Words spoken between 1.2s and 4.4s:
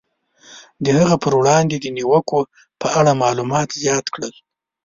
پر وړاندې د نیوکو په اړه معلومات زیات کړل.